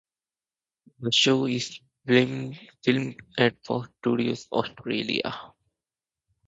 The 1.01 1.11
show 1.11 1.45
is 1.45 1.79
filmed 2.07 2.57
at 3.37 3.63
Fox 3.63 3.87
Studios 3.99 4.47
Australia. 4.51 5.53